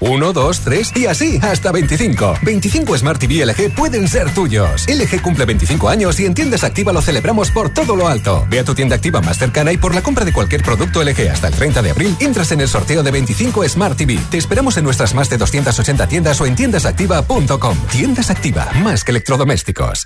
1, 0.00 0.32
2, 0.32 0.60
3 0.60 0.92
y 0.96 1.06
así 1.06 1.38
hasta 1.42 1.72
25. 1.72 2.38
25 2.42 2.98
Smart 2.98 3.20
TV 3.20 3.44
LG 3.44 3.74
pueden 3.74 4.08
ser 4.08 4.32
tuyos. 4.32 4.86
LG 4.88 5.22
cumple 5.22 5.44
25 5.44 5.88
años 5.88 6.20
y 6.20 6.26
en 6.26 6.34
tiendas 6.34 6.64
activa 6.64 6.92
lo 6.92 7.02
celebramos 7.02 7.50
por 7.50 7.70
todo 7.70 7.96
lo 7.96 8.08
alto. 8.08 8.46
Ve 8.48 8.60
a 8.60 8.64
tu 8.64 8.74
tienda 8.74 8.96
activa 8.96 9.20
más 9.20 9.38
cercana 9.38 9.72
y 9.72 9.76
por 9.76 9.94
la 9.94 10.02
compra 10.02 10.24
de 10.24 10.32
cualquier 10.32 10.62
producto 10.62 11.02
LG 11.02 11.30
hasta 11.30 11.48
el 11.48 11.54
30 11.54 11.82
de 11.82 11.90
abril 11.90 12.16
entras 12.20 12.52
en 12.52 12.60
el 12.60 12.68
sorteo 12.68 13.02
de 13.02 13.10
25 13.10 13.68
Smart 13.68 13.96
TV. 13.96 14.18
Te 14.30 14.38
esperamos 14.38 14.76
en 14.76 14.84
nuestras 14.84 15.14
más 15.14 15.28
de 15.28 15.38
280 15.38 16.06
tiendas 16.06 16.40
o 16.40 16.46
en 16.46 16.54
tiendasactiva.com. 16.54 17.76
Tiendas 17.90 18.30
Activa, 18.30 18.68
más 18.82 19.04
que 19.04 19.12
electrodomésticos. 19.12 20.04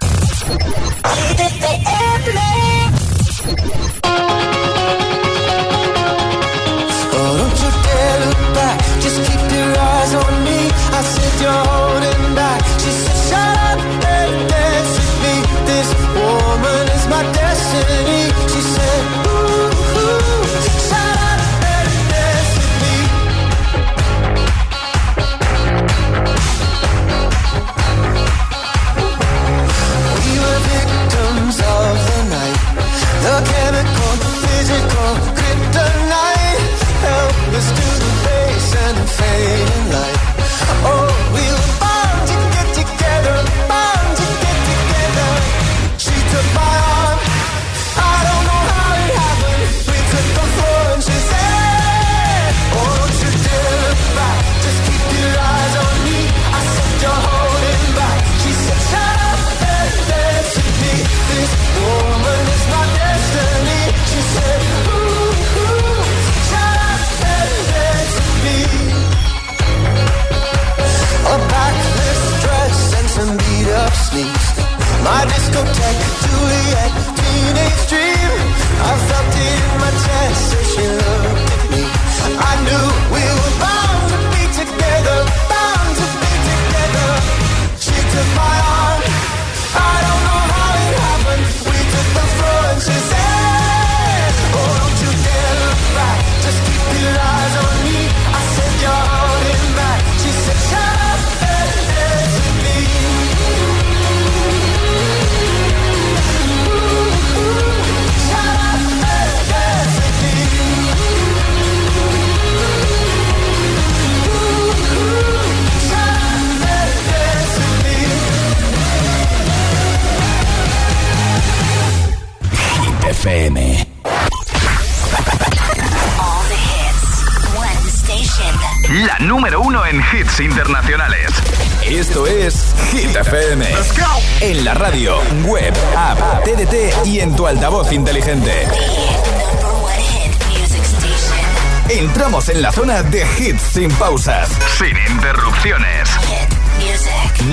Sin 144.79 144.97
interrupciones. 145.11 146.09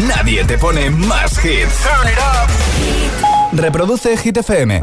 Nadie 0.07 0.43
te 0.43 0.57
pone 0.57 0.89
más 0.89 1.43
hits. 1.43 1.85
Reproduce 3.51 4.17
Hit 4.17 4.37
FM. 4.37 4.81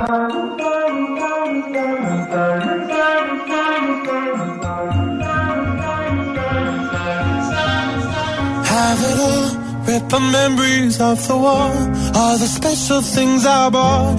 Have 8.65 9.01
it 9.11 9.19
all, 9.21 9.49
rip 9.87 10.09
the 10.09 10.21
memories 10.21 11.01
of 11.01 11.27
the 11.27 11.37
war. 11.37 11.71
All 12.15 12.39
the 12.39 12.47
special 12.47 13.01
things 13.03 13.47
I 13.47 13.71
bought, 13.71 14.19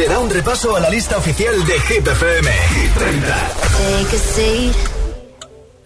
Le 0.00 0.08
da 0.08 0.18
un 0.18 0.30
repaso 0.30 0.74
a 0.74 0.80
la 0.80 0.88
lista 0.88 1.18
oficial 1.18 1.62
de 1.64 1.78
Hit 1.80 2.06
FM. 2.06 2.48
Hit 2.74 2.92
30. 2.94 3.50
Take 3.76 4.16
a 4.16 4.18
seat. 4.18 4.76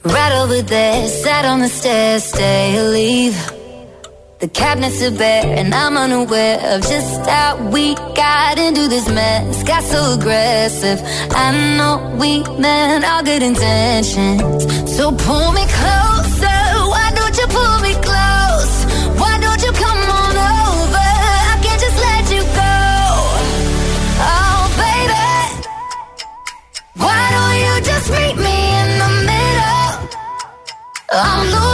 Right 0.04 0.32
over 0.42 0.62
there, 0.62 1.08
sat 1.08 1.44
on 1.44 1.60
the 1.60 1.68
stairs, 1.68 2.24
stay 2.24 2.78
or 2.78 2.90
leave. 2.90 3.36
The 4.38 4.48
cabinets 4.48 5.02
are 5.02 5.10
bare, 5.10 5.58
and 5.58 5.74
I'm 5.74 5.96
unaware 5.96 6.58
of 6.74 6.82
just 6.82 7.26
how 7.26 7.56
we 7.72 7.94
got 8.14 8.58
into 8.58 8.88
this 8.88 9.08
mess. 9.08 9.64
Got 9.64 9.82
so 9.82 10.14
aggressive. 10.14 11.00
I 11.30 11.50
know 11.76 12.16
we 12.20 12.42
meant 12.58 13.04
all 13.04 13.22
good 13.24 13.42
intentions. 13.42 14.40
So 14.96 15.10
pull 15.10 15.52
me 15.52 15.64
closer. 15.80 16.60
Why 16.92 17.10
don't 17.16 17.36
you 17.36 17.46
pull 17.48 17.80
me 17.80 17.94
close? 17.94 18.43
I'm 31.16 31.46
losing 31.46 31.73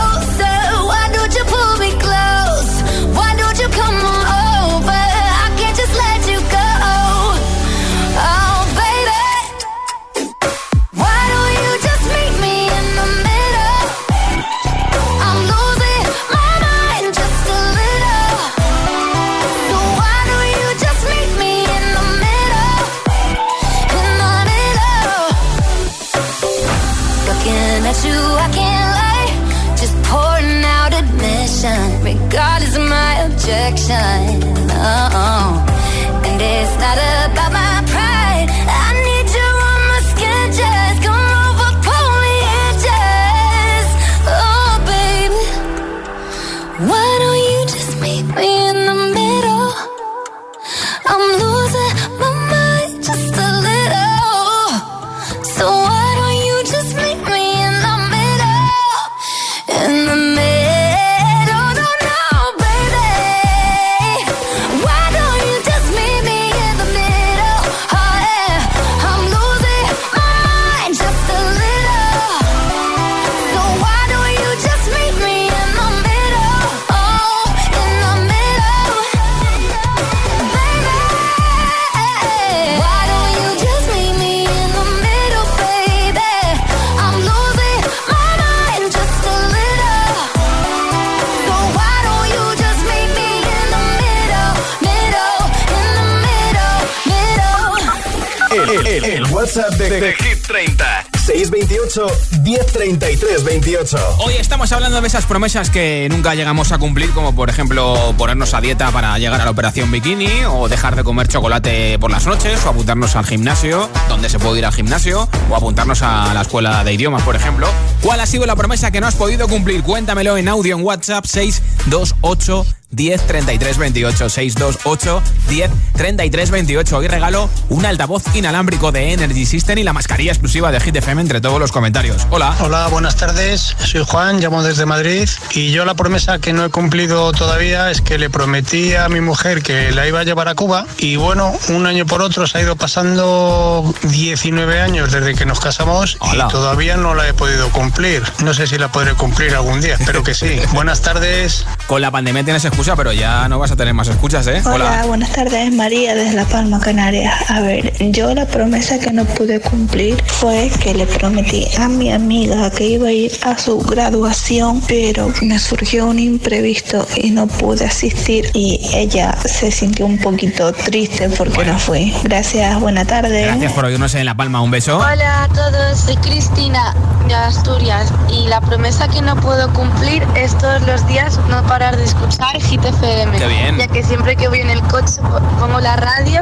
Esas 105.11 105.25
promesas 105.25 105.69
que 105.69 106.07
nunca 106.09 106.35
llegamos 106.35 106.71
a 106.71 106.77
cumplir, 106.77 107.09
como 107.11 107.35
por 107.35 107.49
ejemplo 107.49 108.15
ponernos 108.17 108.53
a 108.53 108.61
dieta 108.61 108.91
para 108.91 109.19
llegar 109.19 109.41
a 109.41 109.43
la 109.43 109.51
operación 109.51 109.91
bikini, 109.91 110.45
o 110.49 110.69
dejar 110.69 110.95
de 110.95 111.03
comer 111.03 111.27
chocolate 111.27 111.99
por 111.99 112.09
las 112.09 112.25
noches, 112.25 112.65
o 112.65 112.69
apuntarnos 112.69 113.17
al 113.17 113.25
gimnasio, 113.25 113.89
donde 114.07 114.29
se 114.29 114.39
puede 114.39 114.59
ir 114.59 114.65
al 114.65 114.71
gimnasio, 114.71 115.27
o 115.49 115.55
apuntarnos 115.57 116.01
a 116.01 116.33
la 116.33 116.43
escuela 116.43 116.85
de 116.85 116.93
idiomas, 116.93 117.23
por 117.23 117.35
ejemplo. 117.35 117.67
¿Cuál 118.01 118.21
ha 118.21 118.25
sido 118.25 118.45
la 118.45 118.55
promesa 118.55 118.89
que 118.89 119.01
no 119.01 119.07
has 119.07 119.15
podido 119.15 119.49
cumplir? 119.49 119.83
Cuéntamelo 119.83 120.37
en 120.37 120.47
audio 120.47 120.77
en 120.77 120.81
WhatsApp 120.85 121.25
628 121.25 122.65
10 122.91 123.27
33 123.27 123.77
28 123.77 124.29
628 124.29 125.23
10 125.49 125.71
33 125.93 126.51
28 126.51 126.97
Hoy 126.97 127.07
regalo 127.07 127.49
un 127.69 127.85
altavoz 127.85 128.23
inalámbrico 128.33 128.91
de 128.91 129.13
Energy 129.13 129.45
System 129.45 129.77
y 129.77 129.83
la 129.83 129.93
mascarilla 129.93 130.31
exclusiva 130.31 130.71
de 130.71 130.79
Hit 130.79 130.95
FM 130.95 131.21
entre 131.21 131.41
todos 131.41 131.59
los 131.59 131.71
comentarios. 131.71 132.27
Hola. 132.29 132.55
Hola, 132.59 132.87
buenas 132.87 133.15
tardes. 133.15 133.75
Soy 133.79 134.03
Juan, 134.05 134.39
llamo 134.39 134.63
desde 134.63 134.85
Madrid 134.85 135.29
y 135.53 135.71
yo 135.71 135.85
la 135.85 135.93
promesa 135.93 136.39
que 136.39 136.53
no 136.53 136.65
he 136.65 136.69
cumplido 136.69 137.31
todavía 137.31 137.91
es 137.91 138.01
que 138.01 138.17
le 138.17 138.29
prometí 138.29 138.93
a 138.95 139.09
mi 139.09 139.21
mujer 139.21 139.63
que 139.63 139.91
la 139.91 140.07
iba 140.07 140.19
a 140.19 140.23
llevar 140.23 140.47
a 140.47 140.55
Cuba 140.55 140.85
y 140.97 141.15
bueno, 141.15 141.53
un 141.69 141.85
año 141.85 142.05
por 142.05 142.21
otro 142.21 142.47
se 142.47 142.57
ha 142.57 142.61
ido 142.61 142.75
pasando 142.75 143.93
19 144.03 144.81
años 144.81 145.11
desde 145.11 145.35
que 145.35 145.45
nos 145.45 145.59
casamos 145.59 146.17
y 146.33 146.37
todavía 146.49 146.97
no 146.97 147.15
la 147.15 147.27
he 147.27 147.33
podido 147.33 147.69
cumplir. 147.69 148.23
No 148.43 148.53
sé 148.53 148.67
si 148.67 148.77
la 148.77 148.91
podré 148.91 149.13
cumplir 149.13 149.55
algún 149.55 149.81
día, 149.81 149.95
espero 149.95 150.23
que 150.23 150.33
sí. 150.33 150.59
buenas 150.73 151.01
tardes. 151.01 151.65
Con 151.87 152.01
la 152.01 152.11
pandemia 152.11 152.43
tienes 152.43 152.65
excusa, 152.81 152.95
pero 152.95 153.13
ya 153.13 153.47
no 153.47 153.59
vas 153.59 153.69
a 153.69 153.75
tener 153.75 153.93
más 153.93 154.07
escuchas, 154.07 154.47
¿eh? 154.47 154.59
Hola, 154.65 155.03
buenas 155.05 155.31
tardes, 155.31 155.71
María 155.71 156.15
desde 156.15 156.33
La 156.33 156.45
Palma, 156.45 156.79
Canarias. 156.79 157.51
A 157.51 157.61
ver, 157.61 157.93
yo 158.11 158.33
la 158.33 158.47
promesa 158.47 158.97
que 158.97 159.13
no 159.13 159.23
pude 159.23 159.59
cumplir 159.59 160.19
fue 160.25 160.71
que 160.81 160.95
le 160.95 161.05
prometí 161.05 161.67
a 161.77 161.87
mi 161.87 162.11
amiga 162.11 162.71
que 162.71 162.87
iba 162.87 163.09
a 163.09 163.11
ir 163.11 163.31
a 163.43 163.55
su 163.55 163.77
graduación, 163.81 164.81
pero 164.87 165.31
me 165.43 165.59
surgió 165.59 166.07
un 166.07 166.17
imprevisto 166.17 167.07
y 167.15 167.29
no 167.29 167.45
pude 167.45 167.85
asistir 167.85 168.49
y 168.55 168.79
ella 168.95 169.37
se 169.45 169.69
sintió 169.71 170.07
un 170.07 170.17
poquito 170.17 170.73
triste 170.73 171.29
porque 171.29 171.63
no 171.63 171.77
fui. 171.77 172.11
Gracias, 172.23 172.79
buena 172.79 173.05
tarde. 173.05 173.43
Gracias 173.43 173.73
por 173.73 173.85
oírnos 173.85 174.15
en 174.15 174.25
La 174.25 174.33
Palma. 174.33 174.59
Un 174.59 174.71
beso. 174.71 174.97
Hola 174.97 175.43
a 175.43 175.47
todos, 175.49 175.99
soy 175.99 176.15
Cristina 176.17 176.95
de 177.27 177.35
Asturias 177.35 178.11
y 178.31 178.47
la 178.47 178.59
promesa 178.59 179.07
que 179.07 179.21
no 179.21 179.35
puedo 179.35 179.71
cumplir 179.73 180.25
es 180.35 180.57
todos 180.57 180.81
los 180.87 181.07
días 181.07 181.39
no 181.47 181.61
parar 181.67 181.95
de 181.95 182.05
escuchar 182.05 182.59
Hit 182.71 182.85
FM. 182.85 183.37
Qué 183.37 183.47
bien. 183.47 183.77
Ya 183.77 183.87
que 183.87 184.01
siempre 184.03 184.35
que 184.37 184.47
voy 184.47 184.59
en 184.61 184.69
el 184.69 184.81
coche 184.83 185.21
po- 185.21 185.41
pongo 185.59 185.79
la 185.81 185.97
radio 185.97 186.39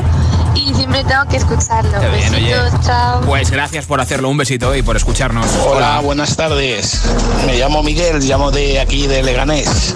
y 0.53 0.73
siempre 0.75 1.03
tengo 1.03 1.25
que 1.25 1.37
escucharlo. 1.37 1.99
Qué 1.99 2.07
bien, 2.09 2.35
oye. 2.35 2.55
Chao. 2.85 3.21
Pues 3.21 3.49
gracias 3.49 3.85
por 3.85 3.99
hacerlo. 3.99 4.29
Un 4.29 4.37
besito 4.37 4.75
y 4.75 4.83
por 4.83 4.95
escucharnos. 4.95 5.47
Hola, 5.67 5.99
buenas 6.01 6.35
tardes. 6.35 7.01
Me 7.47 7.57
llamo 7.57 7.81
Miguel, 7.81 8.19
llamo 8.19 8.51
de 8.51 8.79
aquí 8.79 9.07
de 9.07 9.23
Leganés. 9.23 9.95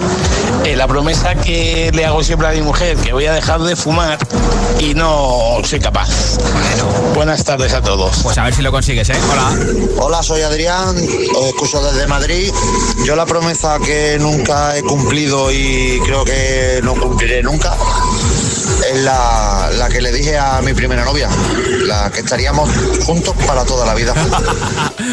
Eh, 0.64 0.74
la 0.76 0.88
promesa 0.88 1.34
que 1.36 1.90
le 1.94 2.04
hago 2.04 2.24
siempre 2.24 2.48
a 2.48 2.50
mi 2.52 2.62
mujer, 2.62 2.96
que 2.96 3.12
voy 3.12 3.26
a 3.26 3.32
dejar 3.32 3.60
de 3.60 3.76
fumar 3.76 4.18
y 4.80 4.94
no 4.94 5.58
soy 5.62 5.78
capaz. 5.78 6.08
Buenas 7.14 7.44
tardes 7.44 7.72
a 7.74 7.80
todos. 7.82 8.22
Pues 8.24 8.38
a 8.38 8.44
ver 8.44 8.54
si 8.54 8.62
lo 8.62 8.72
consigues, 8.72 9.08
¿eh? 9.10 9.16
Hola. 9.30 9.56
Hola, 9.98 10.22
soy 10.22 10.42
Adrián, 10.42 10.96
os 11.36 11.46
escucho 11.46 11.80
desde 11.82 12.06
Madrid. 12.08 12.52
Yo 13.04 13.14
la 13.14 13.24
promesa 13.26 13.78
que 13.84 14.16
nunca 14.20 14.76
he 14.76 14.82
cumplido 14.82 15.52
y 15.52 16.00
creo 16.04 16.23
que 16.24 16.80
no 16.82 16.94
cumpliré 16.94 17.42
nunca 17.42 17.72
es 18.92 19.02
la, 19.02 19.70
la 19.78 19.88
que 19.88 20.00
le 20.00 20.12
dije 20.12 20.38
a 20.38 20.60
mi 20.62 20.74
primera 20.74 21.04
novia, 21.04 21.28
la 21.86 22.10
que 22.10 22.20
estaríamos 22.20 22.70
juntos 23.04 23.34
para 23.46 23.64
toda 23.64 23.86
la 23.86 23.94
vida. 23.94 24.14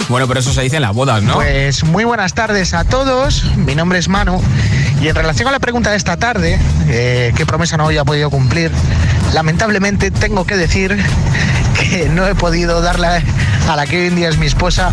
Bueno, 0.10 0.28
pero 0.28 0.42
eso 0.42 0.52
se 0.52 0.62
dice 0.62 0.76
en 0.76 0.82
las 0.82 0.94
bodas, 0.94 1.24
¿no? 1.24 1.36
Pues 1.36 1.86
muy 1.86 2.04
buenas 2.04 2.34
tardes 2.34 2.74
a 2.74 2.84
todos. 2.84 3.46
Mi 3.56 3.76
nombre 3.76 3.98
es 3.98 4.10
Manu. 4.10 4.42
Y 5.02 5.08
en 5.08 5.16
relación 5.16 5.48
a 5.48 5.52
la 5.52 5.60
pregunta 5.60 5.92
de 5.92 5.96
esta 5.96 6.18
tarde, 6.18 6.60
eh, 6.90 7.32
¿qué 7.38 7.46
promesa 7.46 7.78
no 7.78 7.86
había 7.86 8.04
podido 8.04 8.30
cumplir? 8.30 8.72
Lamentablemente 9.34 10.12
tengo 10.12 10.46
que 10.46 10.58
decir 10.58 11.02
que 11.80 12.10
no 12.10 12.28
he 12.28 12.36
podido 12.36 12.82
darle 12.82 13.24
a 13.70 13.76
la 13.78 13.86
que 13.86 14.02
hoy 14.02 14.08
en 14.08 14.16
día 14.18 14.28
es 14.28 14.38
mi 14.38 14.48
esposa 14.48 14.92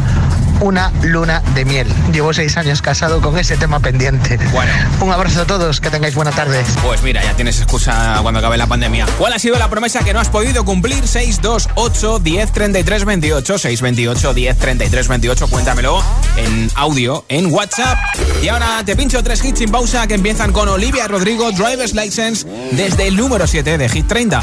una 0.61 0.93
luna 1.03 1.43
de 1.55 1.65
miel. 1.65 1.89
Llevo 2.13 2.33
seis 2.33 2.57
años 2.57 2.83
casado 2.83 3.21
con 3.21 3.39
ese 3.39 3.57
tema 3.57 3.81
pendiente. 3.81 4.39
Bueno. 4.53 4.73
Un 5.01 5.13
abrazo 5.13 5.43
a 5.43 5.47
todos, 5.47 5.81
que 5.81 5.91
tengáis 5.91 6.15
buena 6.15 6.33
tarde. 6.33 6.65
Pues 6.83 7.03
mira, 7.03 7.23
ya 7.23 7.35
tienes 7.35 7.59
excusa 7.61 8.19
cuando 8.23 8.41
acabe 8.41 8.57
la 8.57 8.67
pandemia. 8.67 9.07
¿Cuál 9.19 9.33
ha 9.33 9.39
sido 9.39 9.59
la 9.59 9.69
promesa 9.69 10.01
que 10.05 10.13
no 10.13 10.21
has 10.21 10.29
podido 10.29 10.65
cumplir? 10.65 11.07
628 11.07 12.19
10 12.19 12.53
33 12.53 13.05
28 13.05 13.59
628 13.59 14.35
10 14.35 14.57
33 14.59 15.09
28 15.09 15.49
Cuéntamelo 15.49 16.03
en 16.37 16.71
audio, 16.75 17.25
en 17.29 17.53
WhatsApp. 17.53 17.99
Y 18.43 18.49
ahora 18.49 18.83
te 18.85 18.97
pincho 18.97 19.23
tres 19.23 19.45
hits 19.45 19.59
sin 19.59 19.71
pausa 19.71 20.07
que 20.07 20.15
empiezan 20.15 20.53
con 20.53 20.69
Olivia 20.69 21.09
Rodrigo, 21.09 21.51
Driver's 21.53 21.95
License, 21.95 22.47
desde 22.73 23.09
el 23.09 23.17
número 23.17 23.47
7 23.47 23.79
de 23.79 23.89
Hit 23.89 24.07
30. 24.07 24.43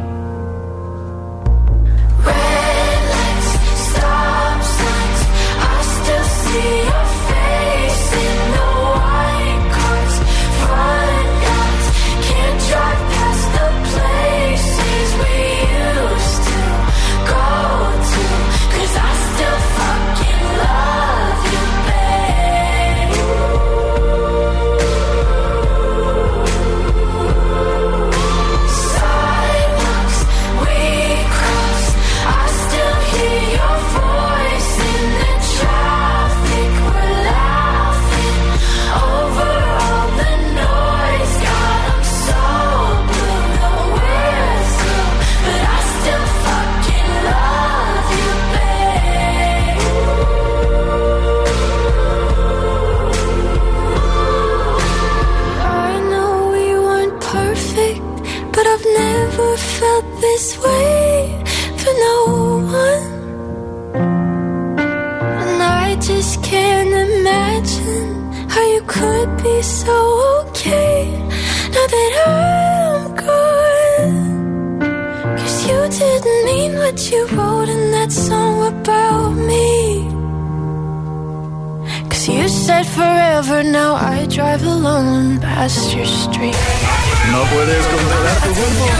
No 87.31 87.43
puedes 87.53 87.85
controlar 87.85 88.37
tu 88.37 88.53
cuerpo. 88.53 88.90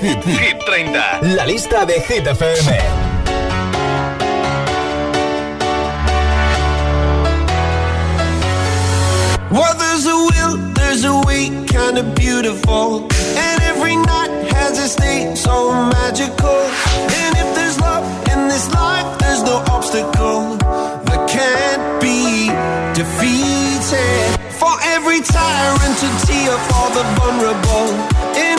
Hit, 0.00 0.22
Hit 0.24 0.62
30. 0.62 1.34
La 1.34 1.44
lista 1.44 1.84
de 1.84 2.00
Hit 2.00 2.24
FM. 2.24 3.08
Well, 9.50 9.74
there's 9.76 10.06
a 10.06 10.14
will, 10.14 10.56
there's 10.74 11.04
a 11.04 11.20
way, 11.26 11.48
kind 11.66 11.98
of 11.98 12.14
beautiful. 12.14 13.08
And 13.36 13.62
every 13.62 13.96
night 13.96 14.30
has 14.54 14.78
a 14.78 14.88
state 14.88 15.36
so 15.36 15.72
magical. 15.72 16.60
And 17.18 17.32
if 17.36 17.48
there's 17.56 17.80
love 17.80 18.04
in 18.30 18.46
this 18.46 18.72
life, 18.72 19.18
there's 19.18 19.42
no 19.42 19.64
obstacle 19.68 20.56
that 21.08 21.20
can't 21.28 22.00
be 22.00 22.46
defeated. 22.94 24.38
For 24.60 24.74
every 24.94 25.20
tyrant 25.22 25.94
to 26.02 26.08
tear 26.26 26.54
for 26.70 26.86
the 26.94 27.04
vulnerable. 27.18 27.88
In 28.36 28.58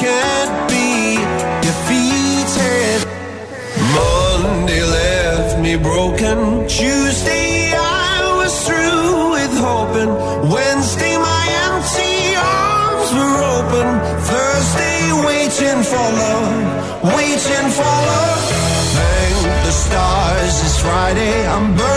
can't 0.00 0.56
be 0.68 1.16
defeated. 1.66 3.00
Monday 3.96 4.82
left 4.84 5.58
me 5.58 5.76
broken. 5.76 6.68
Tuesday 6.68 7.72
I 7.72 8.36
was 8.40 8.52
through 8.66 9.32
with 9.36 9.54
hoping. 9.68 10.12
Wednesday 10.52 11.16
my 11.16 11.44
empty 11.66 12.36
arms 12.36 13.08
were 13.18 13.38
open. 13.56 13.88
Thursday 14.30 15.00
waiting 15.28 15.80
for 15.90 16.06
love, 16.22 17.14
waiting 17.16 17.68
for 17.78 17.94
love. 18.12 18.42
Thank 18.96 19.38
the 19.64 19.74
stars, 19.84 20.54
it's 20.66 20.78
Friday. 20.80 21.46
I'm 21.48 21.74
burning. 21.74 21.95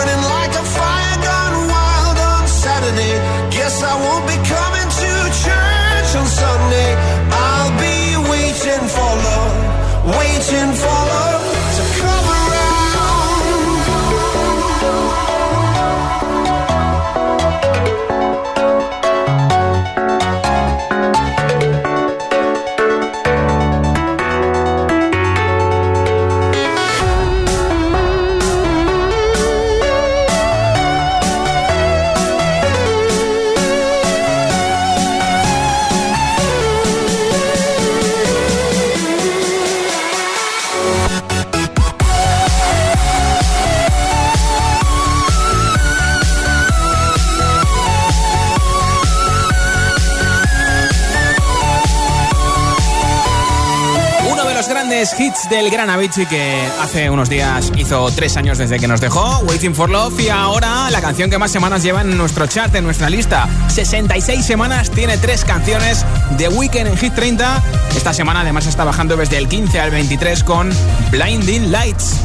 Grandes 54.99 55.17
hits 55.17 55.49
del 55.49 55.69
Gran 55.69 55.89
Avicii 55.89 56.25
que 56.25 56.61
hace 56.81 57.09
unos 57.09 57.29
días 57.29 57.71
hizo 57.77 58.11
tres 58.11 58.35
años 58.35 58.57
desde 58.57 58.79
que 58.79 58.87
nos 58.87 58.99
dejó, 58.99 59.39
Waiting 59.47 59.73
for 59.73 59.89
Love, 59.89 60.19
y 60.19 60.27
ahora 60.27 60.89
la 60.91 60.99
canción 60.99 61.29
que 61.29 61.37
más 61.37 61.51
semanas 61.51 61.83
lleva 61.83 62.01
en 62.01 62.17
nuestro 62.17 62.47
chart, 62.47 62.75
en 62.75 62.83
nuestra 62.83 63.09
lista. 63.09 63.47
66 63.69 64.45
semanas, 64.45 64.91
tiene 64.91 65.17
tres 65.17 65.45
canciones 65.45 66.05
de 66.37 66.49
Weekend 66.49 66.87
en 66.87 66.97
Hit 66.97 67.13
30. 67.13 67.63
Esta 67.95 68.13
semana 68.13 68.41
además 68.41 68.67
está 68.67 68.83
bajando 68.83 69.15
desde 69.15 69.37
el 69.37 69.47
15 69.47 69.79
al 69.79 69.91
23 69.91 70.43
con 70.43 70.69
Blinding 71.11 71.71
Lights. 71.71 72.15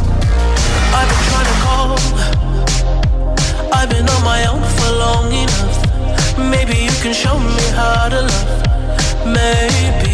Maybe 9.26 10.13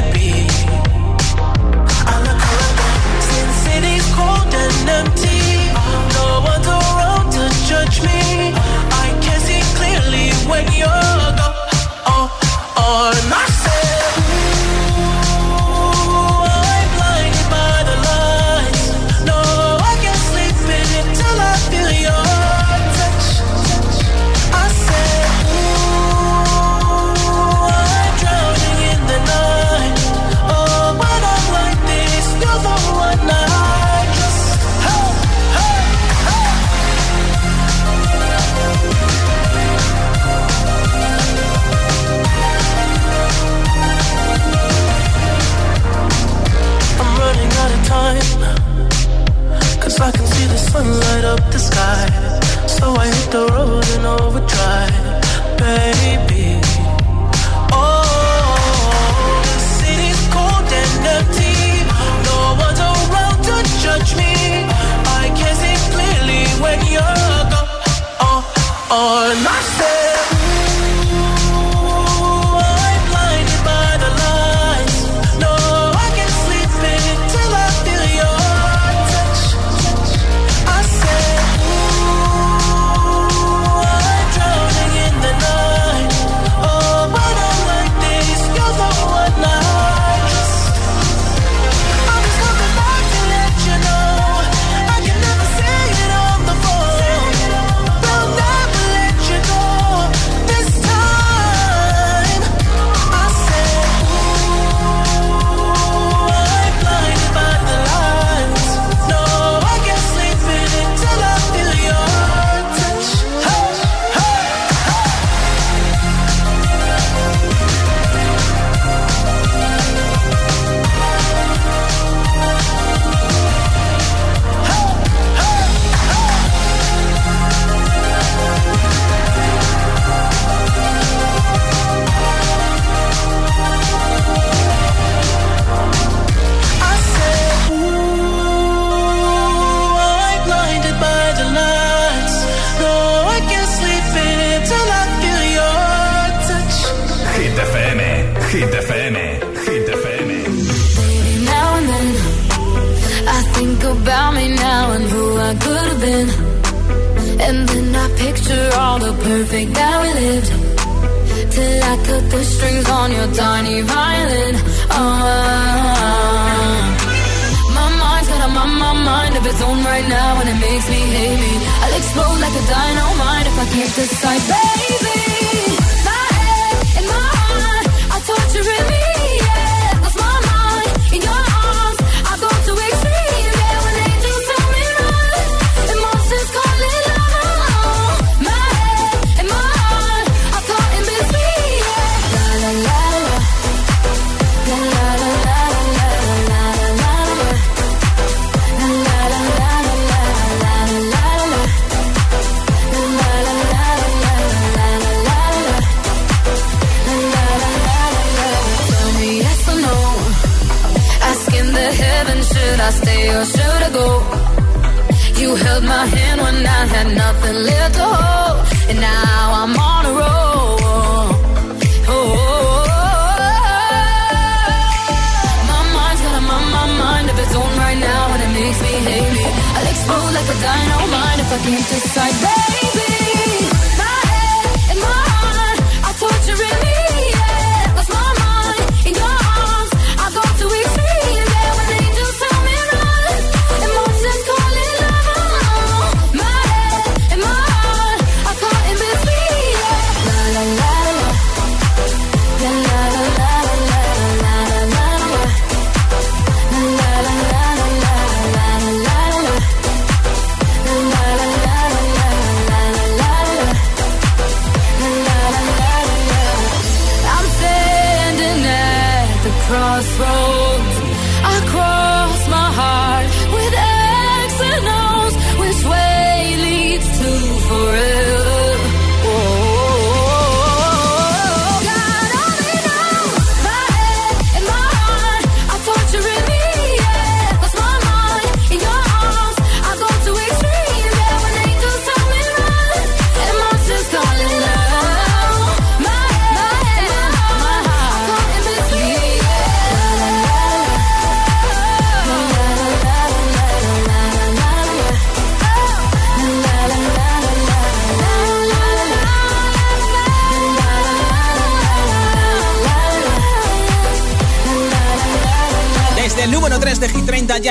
on. 68.91 69.50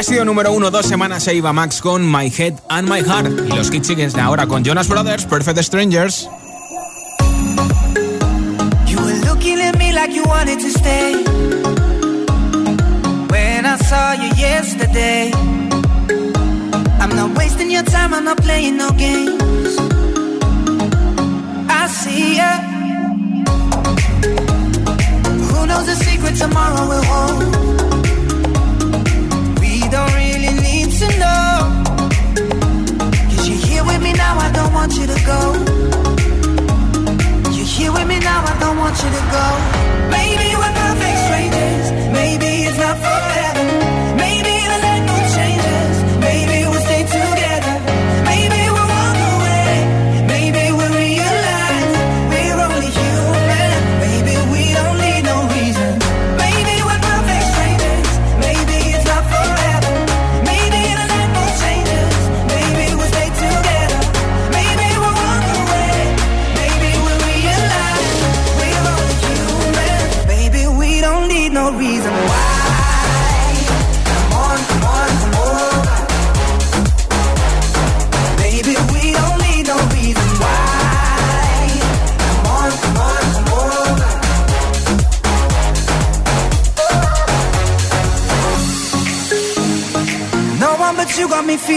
Ha 0.00 0.02
sido 0.02 0.24
número 0.24 0.50
1 0.52 0.70
dos 0.70 0.86
semanas 0.86 1.24
se 1.24 1.34
iba 1.34 1.52
Max 1.52 1.82
con 1.82 2.10
My 2.10 2.32
Head 2.34 2.54
and 2.70 2.88
My 2.88 3.00
Heart. 3.02 3.50
Y 3.50 3.52
los 3.54 3.70
hits 3.70 3.86
siguen 3.86 4.18
ahora 4.18 4.46
con 4.46 4.64
Jonas 4.64 4.88
Brothers, 4.88 5.26
Perfect 5.26 5.58
Strangers. 5.58 6.26
You 8.86 8.98
were 8.98 9.20
looking 9.26 9.60
at 9.60 9.76
me 9.76 9.92
like 9.92 10.14
you 10.14 10.24
wanted 10.24 10.58
to 10.60 10.70
stay. 10.70 11.22
When 13.28 13.66
I 13.66 13.76
saw 13.76 14.14
you 14.14 14.30
yesterday. 14.38 15.32
I'm 16.98 17.14
not 17.14 17.36
wasting 17.36 17.70
your 17.70 17.84
time, 17.84 18.14
I'm 18.14 18.24
not 18.24 18.38
playing 18.38 18.78
no 18.78 18.88
games. 18.92 19.76
I 21.68 21.88
see 21.88 22.36
ya. 22.36 22.58
Who 25.52 25.66
knows 25.66 25.84
the 25.84 25.96
secret 25.96 26.36
tomorrow 26.38 26.88
will 26.88 27.04
hold? 27.04 27.89
Cause 31.00 31.08
you're 33.48 33.56
here 33.56 33.84
with 33.84 34.02
me 34.02 34.12
now, 34.12 34.36
I 34.36 34.52
don't 34.52 34.74
want 34.74 34.92
you 34.96 35.06
to 35.06 35.18
go. 35.24 35.54
You're 37.56 37.64
here 37.64 37.90
with 37.90 38.06
me 38.06 38.18
now, 38.18 38.44
I 38.44 38.58
don't 38.60 38.76
want 38.76 38.96
you 39.02 39.08
to 39.08 39.22
go. 39.32 39.46
Maybe 40.10 40.54
we're 40.60 40.74
perfect 40.84 41.18
strangers, 41.24 42.12
maybe 42.12 42.66
it's 42.68 42.76
not 42.76 42.98
forever. 42.98 43.59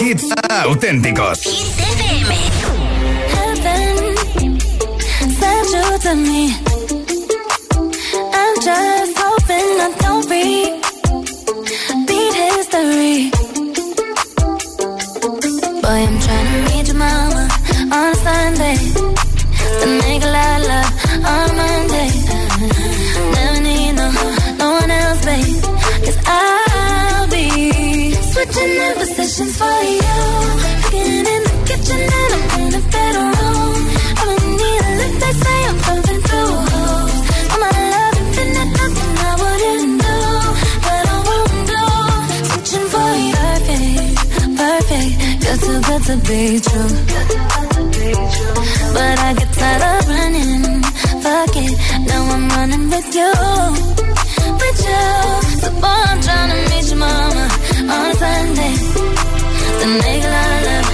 hits 0.00 0.32
auténticos. 0.64 1.39
Now 52.08 52.22
I'm 52.34 52.48
running 52.48 52.88
with 52.90 53.14
you. 53.14 53.32
With 54.60 54.80
you. 54.88 55.06
So 55.62 55.70
boy, 55.82 56.00
I'm 56.10 56.20
trying 56.20 56.50
to 56.50 56.58
meet 56.70 56.86
your 56.90 56.98
mama 56.98 57.44
on 57.94 58.14
Sunday. 58.22 58.74
Then 59.78 59.92
make 59.98 60.24
a 60.24 60.30
lot 60.36 60.52
of 60.56 60.64
love 60.66 60.89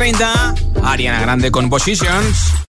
30, 0.00 0.54
Ariana 0.82 1.20
Grande 1.20 1.50
con 1.50 1.68
Positions. 1.68 2.59